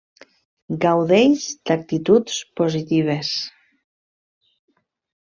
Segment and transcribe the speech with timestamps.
[0.85, 3.35] Gaudeix d'actituds positives.